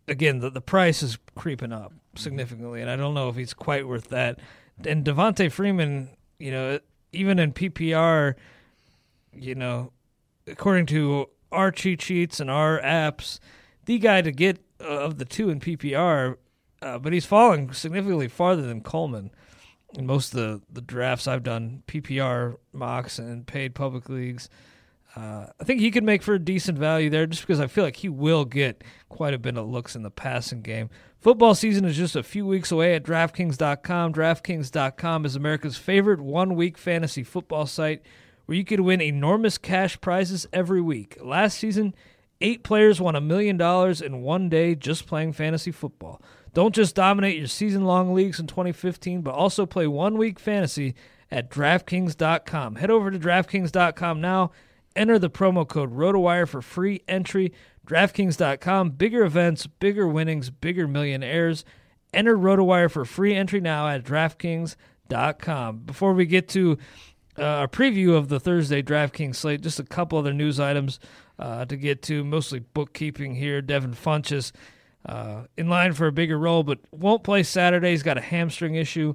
[0.09, 3.87] again, the, the price is creeping up significantly, and I don't know if he's quite
[3.87, 4.41] worth that.
[4.85, 6.81] And Devonta Freeman, you know,
[7.13, 8.35] even in PPR,
[9.35, 9.93] you know,
[10.47, 13.41] according to our cheat sheets and our apps,
[13.85, 16.37] the guy to get of the two in PPR,
[16.83, 19.31] uh, but he's falling significantly farther than Coleman.
[19.95, 24.49] In most of the, the drafts I've done, PPR mocks and paid public leagues,
[25.17, 27.83] uh, I think he could make for a decent value there just because I feel
[27.83, 30.89] like he will get quite a bit of looks in the passing game.
[31.19, 34.15] Football season is just a few weeks away at DraftKings.com.
[34.15, 38.03] DraftKings.com is America's favorite one week fantasy football site
[38.47, 41.19] where you could win enormous cash prizes every week.
[41.21, 41.95] Last season,
[42.41, 46.21] eight players won a million dollars in one day just playing fantasy football.
[46.53, 50.95] Don't just dominate your season long leagues in 2015, but also play one week fantasy
[51.31, 52.77] at DraftKings.com.
[52.77, 54.51] Head over to DraftKings.com now
[54.97, 57.53] Enter the promo code ROTOWIRE for free entry.
[57.87, 58.91] DraftKings.com.
[58.91, 61.65] Bigger events, bigger winnings, bigger millionaires.
[62.13, 65.79] Enter ROTOWIRE for free entry now at DraftKings.com.
[65.79, 66.77] Before we get to
[67.39, 70.99] uh, a preview of the Thursday DraftKings slate, just a couple other news items
[71.41, 73.63] uh, to get to, mostly bookkeeping here.
[73.63, 74.53] Devin Funchess
[75.07, 77.91] uh, in line for a bigger role, but won't play Saturday.
[77.91, 79.15] He's got a hamstring issue.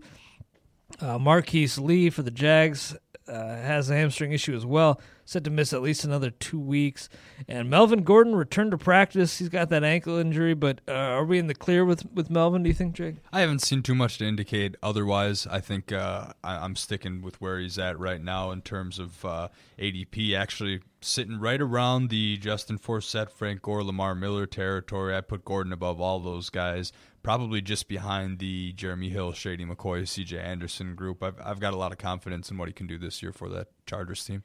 [1.00, 2.96] Uh, Marquise Lee for the Jags
[3.28, 7.10] uh, has a hamstring issue as well, set to miss at least another two weeks.
[7.48, 9.38] And Melvin Gordon returned to practice.
[9.38, 12.64] He's got that ankle injury, but uh, are we in the clear with, with Melvin,
[12.64, 13.16] do you think, Jake?
[13.34, 15.48] I haven't seen too much to indicate otherwise.
[15.48, 19.26] I think uh, I, am sticking with where he's at right now in terms of
[19.26, 19.48] uh,
[19.80, 25.16] ADP, actually sitting right around the Justin Forsett, Frank Gore, Lamar Miller territory.
[25.16, 26.92] I put Gordon above all those guys
[27.22, 31.24] probably just behind the Jeremy Hill, Shady McCoy, CJ Anderson group.
[31.24, 33.50] I've, I've got a lot of confidence in what he can do this year for
[33.50, 34.44] that Chargers team.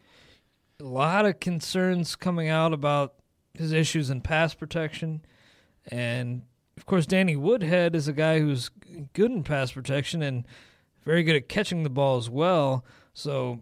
[0.80, 3.16] A lot of concerns coming out about
[3.52, 5.22] his issues in pass protection.
[5.90, 6.42] And
[6.76, 8.70] of course, Danny Woodhead is a guy who's
[9.12, 10.46] good in pass protection and
[11.04, 12.84] very good at catching the ball as well.
[13.12, 13.60] So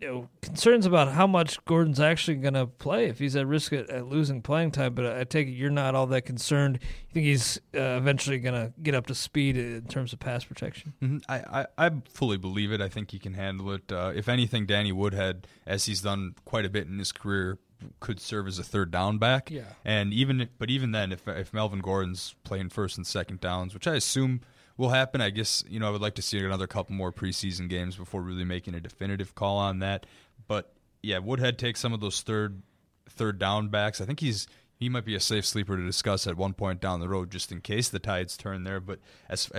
[0.00, 3.72] you know, concerns about how much Gordon's actually going to play if he's at risk
[3.72, 4.94] at, at, losing playing time.
[4.94, 6.78] But I take it you're not all that concerned.
[6.82, 10.44] You think he's uh, eventually going to get up to speed in terms of pass
[10.44, 10.94] protection?
[11.02, 11.18] Mm-hmm.
[11.28, 12.80] I, I, I, fully believe it.
[12.80, 13.90] I think he can handle it.
[13.90, 17.58] Uh, if anything, Danny Woodhead, as he's done quite a bit in his career,
[18.00, 19.50] could serve as a third down back.
[19.50, 19.62] Yeah.
[19.84, 23.86] And even, but even then, if if Melvin Gordon's playing first and second downs, which
[23.86, 24.42] I assume–
[24.78, 25.20] will happen.
[25.20, 28.22] I guess you know I would like to see another couple more preseason games before
[28.22, 30.06] really making a definitive call on that.
[30.46, 32.62] But yeah, Woodhead takes some of those third
[33.10, 34.00] third down backs.
[34.00, 34.46] I think he's
[34.78, 37.50] he might be a safe sleeper to discuss at one point down the road, just
[37.50, 38.78] in case the tides turn there.
[38.78, 39.50] But as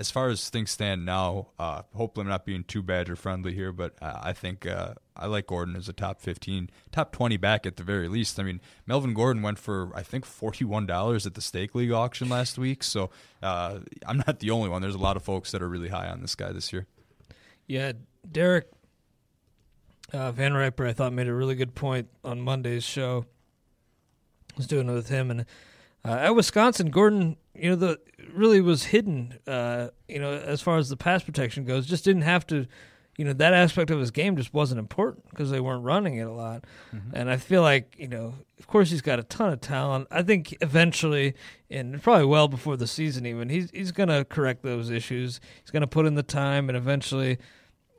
[0.00, 3.70] as far as things stand now, uh, hopefully I'm not being too Badger friendly here,
[3.70, 7.66] but uh, I think uh, I like Gordon as a top 15, top 20 back
[7.66, 8.40] at the very least.
[8.40, 12.58] I mean, Melvin Gordon went for I think $41 at the stake league auction last
[12.58, 13.10] week, so
[13.44, 14.82] uh, I'm not the only one.
[14.82, 16.88] There's a lot of folks that are really high on this guy this year.
[17.68, 17.92] Yeah,
[18.30, 18.66] Derek
[20.12, 23.26] uh, VanRiper, I thought made a really good point on Monday's show
[24.56, 25.46] was doing it with him, and
[26.06, 27.98] uh, at Wisconsin, Gordon, you know, the
[28.32, 29.38] really was hidden.
[29.46, 32.66] Uh, you know, as far as the pass protection goes, just didn't have to.
[33.16, 36.26] You know, that aspect of his game just wasn't important because they weren't running it
[36.26, 36.64] a lot.
[36.92, 37.14] Mm-hmm.
[37.14, 40.08] And I feel like, you know, of course he's got a ton of talent.
[40.10, 41.34] I think eventually,
[41.70, 45.38] and probably well before the season even, he's he's going to correct those issues.
[45.62, 47.38] He's going to put in the time, and eventually,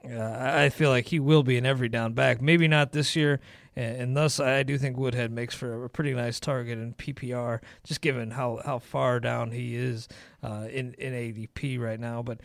[0.04, 2.42] uh, I feel like he will be an every down back.
[2.42, 3.40] Maybe not this year
[3.76, 7.60] and, and, thus I do think Woodhead makes for a pretty nice target in PPR,
[7.84, 10.08] just given how, how far down he is
[10.44, 12.24] uh, in in ADP right now.
[12.24, 12.40] But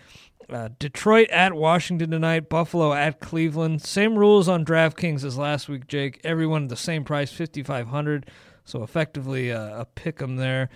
[0.49, 3.83] uh, Detroit at Washington tonight, Buffalo at Cleveland.
[3.83, 6.21] Same rules on DraftKings as last week, Jake.
[6.25, 8.31] Everyone at the same price, fifty five hundred.
[8.65, 10.69] So effectively uh, a pick 'em there.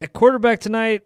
[0.00, 1.02] At quarterback tonight,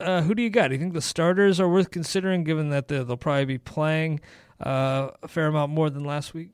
[0.00, 0.68] uh, who do you got?
[0.68, 4.20] Do you think the starters are worth considering, given that they'll probably be playing
[4.60, 6.50] uh, a fair amount more than last week?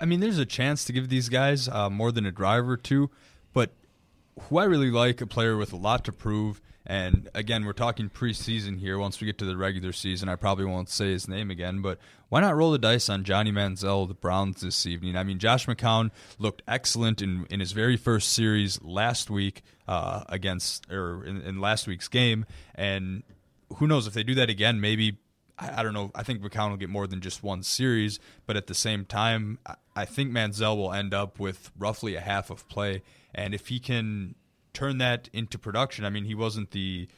[0.00, 2.76] I mean, there's a chance to give these guys uh, more than a drive or
[2.76, 3.10] two,
[3.52, 3.70] but
[4.48, 6.60] who I really like, a player with a lot to prove.
[6.86, 8.98] And again, we're talking preseason here.
[8.98, 11.98] Once we get to the regular season, I probably won't say his name again, but
[12.30, 15.16] why not roll the dice on Johnny Manziel, the Browns, this evening?
[15.16, 20.24] I mean, Josh McCown looked excellent in, in his very first series last week uh,
[20.28, 22.46] against, or in, in last week's game.
[22.74, 23.24] And
[23.76, 25.18] who knows if they do that again, maybe
[25.60, 26.10] I, don't know.
[26.14, 29.58] I think McCown will get more than just one series, but at the same time,
[29.96, 33.02] I think Manziel will end up with roughly a half of play,
[33.34, 34.34] and if he can
[34.72, 37.08] turn that into production, I mean, he wasn't the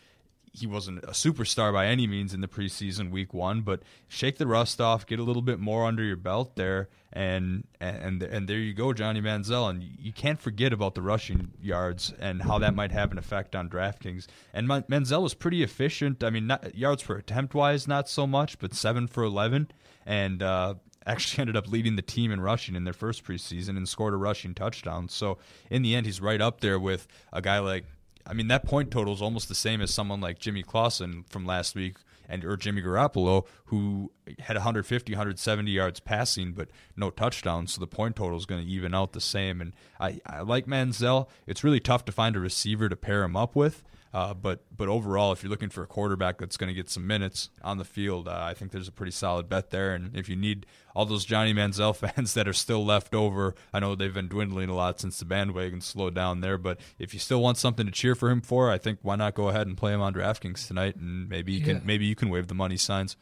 [0.55, 4.47] he wasn't a superstar by any means in the preseason week one, but shake the
[4.47, 8.59] rust off, get a little bit more under your belt there, and and and there
[8.59, 9.71] you go, Johnny Manziel.
[9.71, 13.57] And you can't forget about the rushing yards and how that might have an effect
[13.57, 14.27] on DraftKings.
[14.53, 16.23] And Manziel was pretty efficient.
[16.23, 19.71] I mean, not, yards per attempt wise, not so much, but seven for eleven,
[20.05, 20.75] and uh,
[21.07, 24.19] actually ended up leading the team in rushing in their first preseason and scored a
[24.19, 25.09] rushing touchdown.
[25.09, 25.39] So
[25.71, 27.85] in the end, he's right up there with a guy like
[28.27, 31.45] I mean, that point total is almost the same as someone like Jimmy Clausen from
[31.45, 31.97] last week
[32.29, 37.75] and or Jimmy Garoppolo, who had 150, 170 yards passing, but no touchdowns.
[37.75, 39.61] So the point total is going to even out the same.
[39.61, 41.29] And I, I like Manziel.
[41.47, 43.83] It's really tough to find a receiver to pair him up with.
[44.15, 47.07] Uh, but but overall, if you're looking for a quarterback that's going to get some
[47.07, 49.95] minutes on the field, uh, I think there's a pretty solid bet there.
[49.95, 53.81] And if you need all those Johnny Manziel fans that are still left over, I
[53.81, 56.59] know they've been dwindling a lot since the bandwagon slowed down there.
[56.59, 59.35] But if you still want something to cheer for him for, I think why not
[59.35, 61.79] go ahead and play him on DraftKings tonight, and maybe you yeah.
[61.79, 63.17] can maybe you can wave the money signs.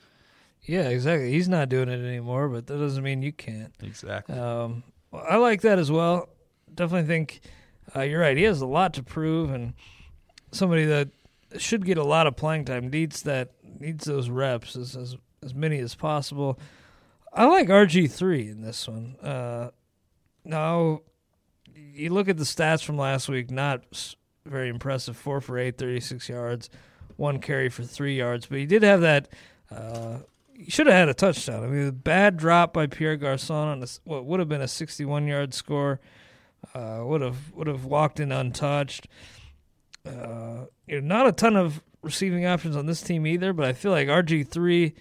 [0.63, 1.31] Yeah, exactly.
[1.31, 3.73] He's not doing it anymore, but that doesn't mean you can't.
[3.81, 4.37] Exactly.
[4.37, 6.29] Um, Well, I like that as well.
[6.75, 7.41] Definitely think
[7.95, 8.37] uh, you're right.
[8.37, 9.75] He has a lot to prove, and
[10.53, 11.09] somebody that
[11.59, 15.55] should get a lot of playing time needs that needs those reps as as, as
[15.55, 16.59] many as possible.
[17.33, 19.17] I like RG three in this one.
[19.23, 19.71] Uh,
[20.45, 21.03] now,
[21.75, 23.51] you look at the stats from last week.
[23.51, 23.85] Not
[24.45, 25.17] very impressive.
[25.17, 26.71] Four for eight, 36 yards,
[27.17, 28.47] one carry for three yards.
[28.47, 29.29] But he did have that.
[29.71, 30.19] Uh,
[30.53, 31.65] he should have had a touchdown.
[31.65, 34.69] I mean, a bad drop by Pierre Garcon on a, what would have been a
[34.69, 36.01] 61 yard score.
[36.75, 39.09] Uh, would have would have walked in untouched.
[40.07, 43.73] Uh, you know, not a ton of receiving options on this team either, but I
[43.73, 44.95] feel like RG three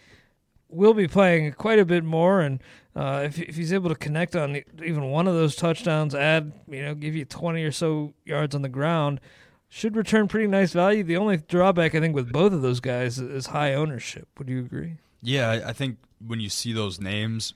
[0.70, 2.62] will be playing quite a bit more, and
[2.96, 6.82] uh, if if he's able to connect on even one of those touchdowns, add you
[6.82, 9.20] know give you twenty or so yards on the ground,
[9.70, 11.04] should return pretty nice value.
[11.04, 14.28] The only drawback I think with both of those guys is high ownership.
[14.38, 14.98] Would you agree?
[15.22, 17.54] Yeah, I think when you see those names,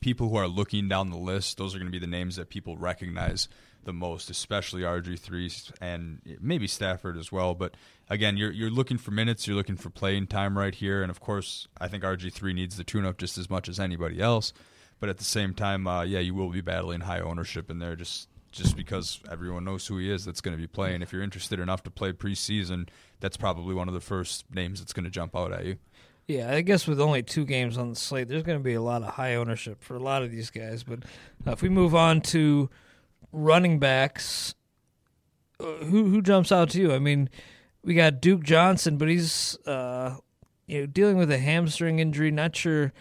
[0.00, 2.48] people who are looking down the list, those are going to be the names that
[2.48, 3.48] people recognize
[3.84, 7.54] the most, especially RG3 and maybe Stafford as well.
[7.54, 7.74] But
[8.10, 11.20] again, you're you're looking for minutes, you're looking for playing time right here, and of
[11.20, 14.52] course, I think RG3 needs the tune-up just as much as anybody else.
[15.00, 17.96] But at the same time, uh, yeah, you will be battling high ownership in there,
[17.96, 21.02] just just because everyone knows who he is that's going to be playing.
[21.02, 22.88] If you're interested enough to play preseason,
[23.20, 25.76] that's probably one of the first names that's going to jump out at you.
[26.26, 28.82] Yeah, I guess with only two games on the slate, there's going to be a
[28.82, 30.82] lot of high ownership for a lot of these guys.
[30.82, 31.00] But
[31.46, 32.68] uh, if we move on to
[33.32, 34.54] running backs,
[35.60, 36.92] uh, who who jumps out to you?
[36.92, 37.28] I mean,
[37.82, 40.16] we got Duke Johnson, but he's uh,
[40.66, 42.30] you know dealing with a hamstring injury.
[42.30, 42.92] Not sure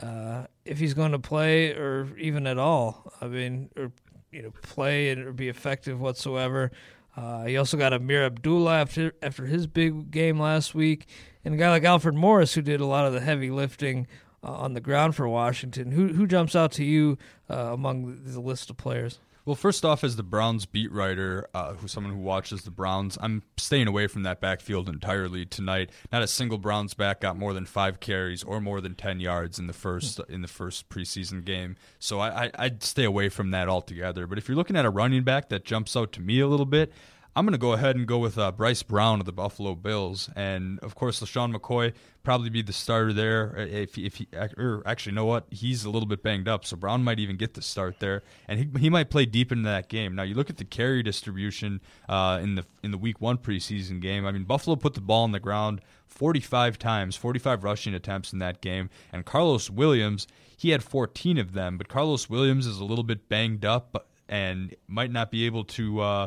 [0.00, 3.12] uh, if he's going to play or even at all.
[3.20, 3.92] I mean, or
[4.34, 6.72] you know, play or be effective whatsoever.
[7.16, 11.06] Uh, he also got Ameer Abdullah after after his big game last week,
[11.44, 14.08] and a guy like Alfred Morris who did a lot of the heavy lifting
[14.42, 15.92] uh, on the ground for Washington.
[15.92, 17.16] Who who jumps out to you
[17.48, 19.20] uh, among the list of players?
[19.46, 23.18] Well, first off, as the Browns beat writer, uh, who's someone who watches the Browns,
[23.20, 25.90] I'm staying away from that backfield entirely tonight.
[26.10, 29.58] Not a single Browns back got more than five carries or more than ten yards
[29.58, 31.76] in the first in the first preseason game.
[31.98, 34.26] So I, I I'd stay away from that altogether.
[34.26, 36.64] But if you're looking at a running back that jumps out to me a little
[36.64, 36.90] bit,
[37.36, 40.30] I'm going to go ahead and go with uh, Bryce Brown of the Buffalo Bills,
[40.36, 43.56] and of course, LeSean McCoy probably be the starter there.
[43.58, 45.46] Uh, if if he, or actually, know what?
[45.50, 48.60] He's a little bit banged up, so Brown might even get the start there, and
[48.60, 50.14] he, he might play deep into that game.
[50.14, 54.00] Now, you look at the carry distribution uh, in the in the Week One preseason
[54.00, 54.24] game.
[54.24, 58.38] I mean, Buffalo put the ball on the ground 45 times, 45 rushing attempts in
[58.38, 62.84] that game, and Karlos Williams he had 14 of them, but Karlos Williams is a
[62.84, 66.00] little bit banged up and might not be able to.
[66.00, 66.26] Uh,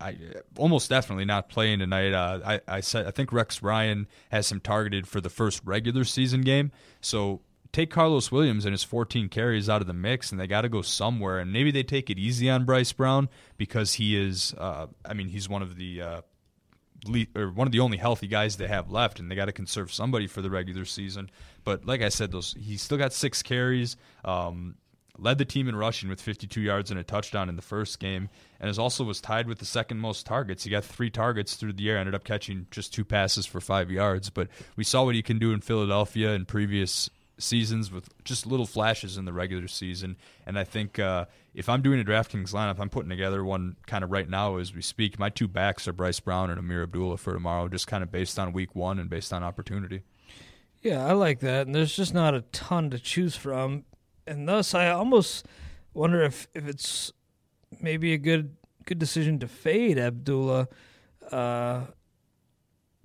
[0.00, 0.16] I
[0.56, 2.12] almost definitely not playing tonight.
[2.12, 6.04] Uh, I I said I think Rex Ryan has him targeted for the first regular
[6.04, 6.72] season game.
[7.00, 7.42] So
[7.72, 10.68] take Karlos Williams and his 14 carries out of the mix, and they got to
[10.68, 11.38] go somewhere.
[11.38, 14.54] And maybe they take it easy on Bryce Brown because he is.
[14.58, 16.02] Uh, I mean, he's one of the.
[16.02, 16.20] Uh,
[17.34, 19.90] or one of the only healthy guys they have left, and they got to conserve
[19.90, 21.30] somebody for the regular season.
[21.64, 23.96] But like I said, those he still got six carries.
[24.22, 24.76] Um,
[25.20, 28.28] led the team in rushing with 52 yards and a touchdown in the first game,
[28.58, 30.64] and is also was tied with the second most targets.
[30.64, 33.90] He got three targets through the air, ended up catching just two passes for five
[33.90, 34.30] yards.
[34.30, 38.66] But we saw what he can do in Philadelphia in previous seasons with just little
[38.66, 40.16] flashes in the regular season.
[40.46, 44.04] And I think uh, if I'm doing a DraftKings lineup, I'm putting together one kind
[44.04, 45.18] of right now as we speak.
[45.18, 48.38] My two backs are Bryce Brown and Ameer Abdullah for tomorrow, just kind of based
[48.38, 50.02] on week one and based on opportunity.
[50.82, 51.66] Yeah, I like that.
[51.66, 53.84] And there's just not a ton to choose from
[54.30, 55.44] and thus I almost
[55.92, 57.12] wonder if if it's
[57.80, 58.56] maybe a good
[58.86, 60.68] good decision to fade Abdullah,
[61.30, 61.82] uh,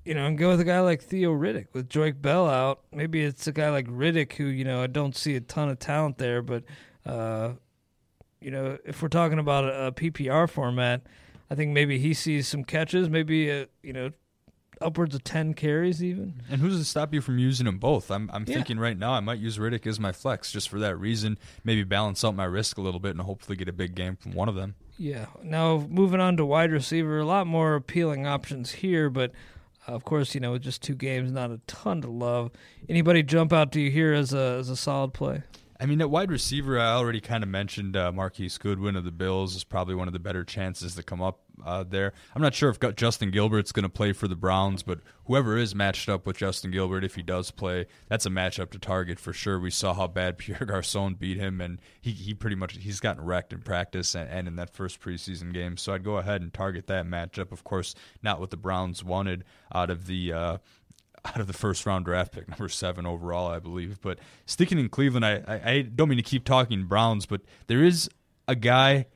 [0.06, 2.82] you know, and go with a guy like Theo Riddick with Joique Bell out.
[2.94, 5.80] Maybe it's a guy like Riddick who you know I don't see a ton of
[5.80, 6.64] talent there, but
[7.06, 7.54] uh,
[8.40, 11.02] you know if we're talking about a, a PPR format.
[11.48, 14.10] I think maybe he sees some catches, maybe a, you know
[14.82, 16.42] upwards of 10 carries even.
[16.50, 18.12] And who's to stop you from using them both?
[18.12, 18.56] I'm, I'm yeah.
[18.56, 21.38] thinking right now I might use Riddick as my flex just for that reason.
[21.64, 24.34] Maybe balance out my risk a little bit and hopefully get a big game from
[24.34, 24.76] one of them.
[24.98, 25.28] Yeah.
[25.44, 29.32] Now, moving on to wide receiver, a lot more appealing options here, but
[29.88, 32.52] uh, of course, you know, with just two games, not a ton to love.
[32.88, 35.44] Anybody jump out to you here as a, as a solid play?
[35.80, 39.12] I mean, at wide receiver, I already kind of mentioned uh, Marquise Goodwin of the
[39.12, 42.14] Bills is probably one of the better chances to come up uh, there.
[42.36, 45.76] I'm not sure if Justin Gilbert's going to play for the Browns, but whoever is
[45.76, 49.34] matched up with Justin Gilbert, if he does play, that's a matchup to target for
[49.34, 49.60] sure.
[49.60, 53.24] We saw how bad Pierre Garcon beat him, and he, he pretty much he's gotten
[53.24, 55.78] wrecked in practice and, and in that first preseason game.
[55.78, 57.52] So I'd go ahead and target that matchup.
[57.52, 59.44] Of course, not what the Browns wanted
[59.74, 60.34] out of the.
[60.34, 60.58] Uh,
[61.26, 64.00] out of the first round draft pick, number seven overall, I believe.
[64.00, 67.84] But sticking in Cleveland, I, I, I don't mean to keep talking Browns, but there
[67.84, 68.08] is
[68.48, 69.08] a guy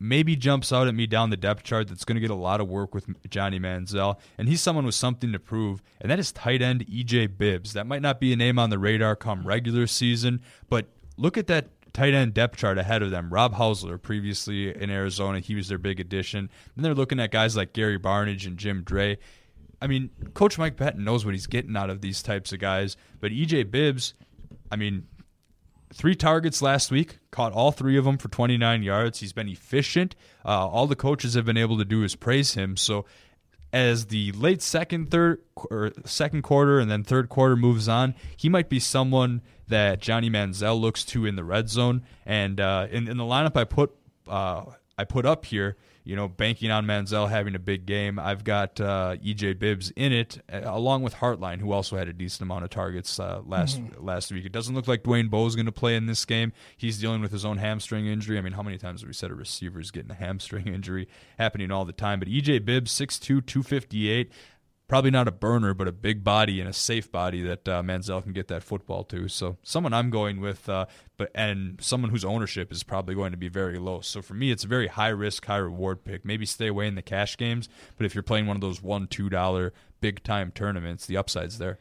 [0.00, 2.60] maybe jumps out at me down the depth chart that's going to get a lot
[2.60, 6.32] of work with Johnny Manziel, and he's someone with something to prove, and that is
[6.32, 7.72] tight end EJ Bibbs.
[7.72, 10.86] That might not be a name on the radar come regular season, but
[11.16, 13.32] look at that tight end depth chart ahead of them.
[13.32, 16.50] Rob Housler, previously in Arizona, he was their big addition.
[16.76, 19.18] Then they're looking at guys like Gary Barnidge and Jim Dray.
[19.80, 22.96] I mean, Coach Mike Pettine knows what he's getting out of these types of guys,
[23.20, 24.14] but EJ Bibbs,
[24.70, 25.06] I mean,
[25.92, 29.20] three targets last week, caught all three of them for 29 yards.
[29.20, 30.14] He's been efficient.
[30.44, 32.76] Uh, all the coaches have been able to do is praise him.
[32.76, 33.04] So
[33.72, 38.48] as the late second, third, or second quarter and then third quarter moves on, he
[38.48, 42.02] might be someone that Johnny Manziel looks to in the red zone.
[42.24, 43.94] And uh, in, in the lineup I put
[44.26, 44.64] uh,
[44.98, 45.76] I put up here,
[46.08, 48.18] you know, banking on Manziel having a big game.
[48.18, 52.14] I've got uh, EJ Bibbs in it, uh, along with Hartline, who also had a
[52.14, 54.02] decent amount of targets uh, last mm-hmm.
[54.02, 54.46] last week.
[54.46, 56.54] It doesn't look like Dwayne Bowe is going to play in this game.
[56.78, 58.38] He's dealing with his own hamstring injury.
[58.38, 61.08] I mean, how many times have we said a receiver is getting a hamstring injury
[61.38, 62.20] happening all the time?
[62.20, 64.32] But EJ Bibbs, 6'2", 258
[64.88, 68.22] probably not a burner, but a big body and a safe body that uh, Manziel
[68.22, 69.28] can get that football to.
[69.28, 70.86] So someone I'm going with, uh,
[71.18, 74.00] but and someone whose ownership is probably going to be very low.
[74.00, 76.24] So for me, it's a very high risk, high reward pick.
[76.24, 79.06] Maybe stay away in the cash games, but if you're playing one of those one
[79.06, 81.78] two dollar big time tournaments, the upside's there.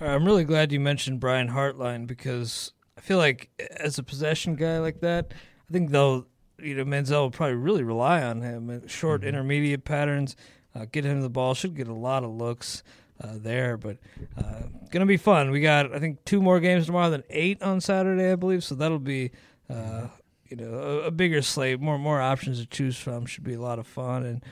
[0.00, 4.78] I'm really glad you mentioned Brian Hartline because I feel like as a possession guy
[4.78, 5.32] like that,
[5.68, 6.26] I think though
[6.58, 8.88] you know Manziel will probably really rely on him.
[8.88, 9.28] Short mm-hmm.
[9.28, 10.34] intermediate patterns
[10.74, 11.54] uh, get him the ball.
[11.54, 12.82] Should get a lot of looks
[13.22, 13.98] uh, there, but
[14.38, 15.50] uh, gonna be fun.
[15.50, 18.64] We got I think two more games tomorrow, than eight on Saturday, I believe.
[18.64, 19.30] So that'll be
[19.68, 20.08] uh,
[20.48, 23.26] you know a, a, bigger slate, more more options to choose from.
[23.26, 24.44] Should be a lot of fun and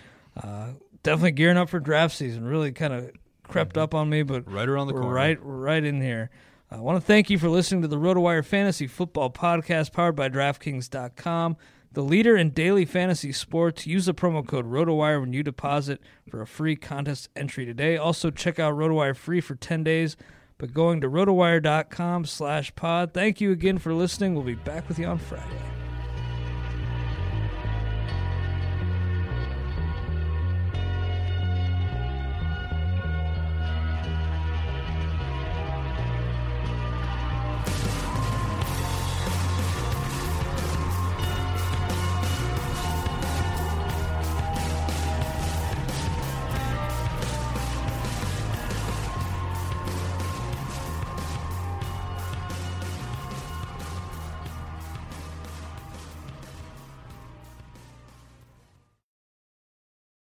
[0.42, 0.68] uh,
[1.02, 2.44] definitely gearing up for draft season.
[2.44, 3.10] Really kind of
[3.44, 3.82] crept mm-hmm.
[3.82, 6.30] up on me, but right around the corner, right right in here.
[6.70, 10.28] I want to thank you for listening to the RotoWire Fantasy Football Podcast powered by
[10.28, 11.56] DraftKings.com
[11.98, 13.84] the leader in daily fantasy sports.
[13.84, 17.96] Use the promo code RotoWire when you deposit for a free contest entry today.
[17.96, 20.16] Also, check out RotoWire free for 10 days
[20.58, 23.12] by going to rotowire.com slash pod.
[23.12, 24.36] Thank you again for listening.
[24.36, 25.77] We'll be back with you on Friday.